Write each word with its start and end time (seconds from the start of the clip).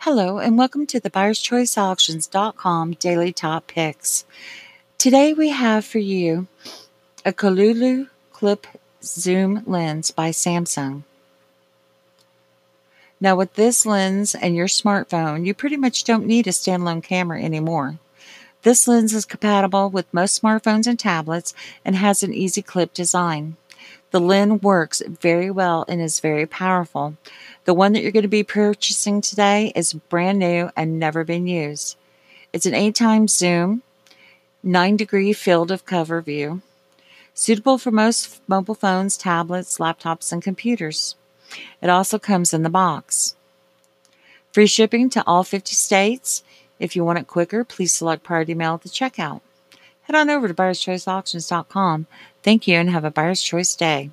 Hello, 0.00 0.38
and 0.38 0.56
welcome 0.56 0.86
to 0.86 1.00
the 1.00 1.10
BuyersChoiceAuctions.com 1.10 2.92
Daily 2.92 3.32
Top 3.32 3.66
Picks. 3.66 4.24
Today 4.98 5.32
we 5.32 5.48
have 5.48 5.84
for 5.84 5.98
you 5.98 6.46
a 7.24 7.32
Kalulu 7.32 8.08
Clip 8.32 8.68
Zoom 9.02 9.64
Lens 9.66 10.12
by 10.12 10.30
Samsung. 10.30 11.02
Now, 13.20 13.34
with 13.34 13.54
this 13.54 13.84
lens 13.84 14.36
and 14.36 14.54
your 14.54 14.68
smartphone, 14.68 15.44
you 15.44 15.54
pretty 15.54 15.76
much 15.76 16.04
don't 16.04 16.26
need 16.26 16.46
a 16.46 16.50
standalone 16.50 17.02
camera 17.02 17.42
anymore. 17.42 17.98
This 18.62 18.86
lens 18.86 19.12
is 19.12 19.24
compatible 19.24 19.90
with 19.90 20.12
most 20.12 20.40
smartphones 20.40 20.86
and 20.86 20.98
tablets 20.98 21.52
and 21.84 21.96
has 21.96 22.22
an 22.22 22.32
easy 22.32 22.62
clip 22.62 22.94
design. 22.94 23.56
The 24.16 24.20
lens 24.20 24.62
works 24.62 25.02
very 25.06 25.50
well 25.50 25.84
and 25.88 26.00
is 26.00 26.20
very 26.20 26.46
powerful. 26.46 27.18
The 27.66 27.74
one 27.74 27.92
that 27.92 28.02
you're 28.02 28.12
going 28.12 28.22
to 28.22 28.28
be 28.28 28.42
purchasing 28.42 29.20
today 29.20 29.72
is 29.76 29.92
brand 29.92 30.38
new 30.38 30.70
and 30.74 30.98
never 30.98 31.22
been 31.22 31.46
used. 31.46 31.98
It's 32.50 32.64
an 32.64 32.72
8 32.72 32.94
times 32.94 33.36
zoom, 33.36 33.82
9 34.62 34.96
degree 34.96 35.34
field 35.34 35.70
of 35.70 35.84
cover 35.84 36.22
view, 36.22 36.62
suitable 37.34 37.76
for 37.76 37.90
most 37.90 38.40
mobile 38.48 38.74
phones, 38.74 39.18
tablets, 39.18 39.76
laptops, 39.76 40.32
and 40.32 40.40
computers. 40.42 41.14
It 41.82 41.90
also 41.90 42.18
comes 42.18 42.54
in 42.54 42.62
the 42.62 42.70
box. 42.70 43.36
Free 44.50 44.66
shipping 44.66 45.10
to 45.10 45.22
all 45.26 45.44
50 45.44 45.74
states. 45.74 46.42
If 46.78 46.96
you 46.96 47.04
want 47.04 47.18
it 47.18 47.26
quicker, 47.26 47.64
please 47.64 47.92
select 47.92 48.22
Priority 48.22 48.54
Mail 48.54 48.76
at 48.76 48.80
the 48.80 48.88
checkout. 48.88 49.42
Head 50.06 50.14
on 50.14 50.30
over 50.30 50.46
to 50.46 50.54
buyerschoiceauctions.com. 50.54 52.06
Thank 52.44 52.68
you 52.68 52.76
and 52.76 52.90
have 52.90 53.04
a 53.04 53.10
buyer's 53.10 53.42
choice 53.42 53.74
day. 53.74 54.10